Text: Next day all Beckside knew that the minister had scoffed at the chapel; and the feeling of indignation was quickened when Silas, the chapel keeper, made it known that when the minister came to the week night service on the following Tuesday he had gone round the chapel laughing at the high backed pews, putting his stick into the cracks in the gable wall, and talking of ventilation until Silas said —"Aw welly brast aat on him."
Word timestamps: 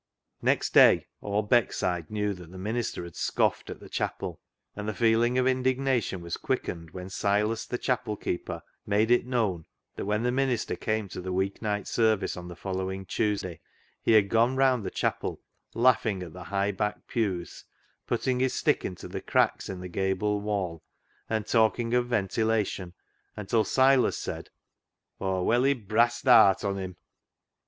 Next 0.41 0.73
day 0.73 1.05
all 1.21 1.43
Beckside 1.47 2.09
knew 2.09 2.33
that 2.33 2.49
the 2.49 2.57
minister 2.57 3.03
had 3.03 3.15
scoffed 3.15 3.69
at 3.69 3.79
the 3.79 3.87
chapel; 3.87 4.39
and 4.75 4.89
the 4.89 4.95
feeling 4.95 5.37
of 5.37 5.45
indignation 5.45 6.21
was 6.21 6.37
quickened 6.37 6.89
when 6.89 7.07
Silas, 7.07 7.67
the 7.67 7.77
chapel 7.77 8.15
keeper, 8.17 8.63
made 8.87 9.11
it 9.11 9.27
known 9.27 9.65
that 9.95 10.05
when 10.05 10.23
the 10.23 10.31
minister 10.31 10.75
came 10.75 11.07
to 11.09 11.21
the 11.21 11.31
week 11.31 11.61
night 11.61 11.87
service 11.87 12.35
on 12.35 12.47
the 12.47 12.55
following 12.55 13.05
Tuesday 13.05 13.59
he 14.01 14.13
had 14.13 14.27
gone 14.27 14.55
round 14.55 14.83
the 14.83 14.89
chapel 14.89 15.39
laughing 15.75 16.23
at 16.23 16.33
the 16.33 16.45
high 16.45 16.71
backed 16.71 17.05
pews, 17.07 17.65
putting 18.07 18.39
his 18.39 18.55
stick 18.55 18.83
into 18.83 19.07
the 19.07 19.21
cracks 19.21 19.69
in 19.69 19.81
the 19.81 19.87
gable 19.87 20.41
wall, 20.41 20.81
and 21.29 21.45
talking 21.45 21.93
of 21.93 22.07
ventilation 22.07 22.95
until 23.37 23.63
Silas 23.63 24.17
said 24.17 24.49
—"Aw 25.19 25.43
welly 25.43 25.75
brast 25.75 26.27
aat 26.27 26.63
on 26.65 26.79
him." 26.79 26.95